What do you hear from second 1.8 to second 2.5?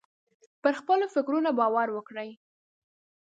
وکړئ.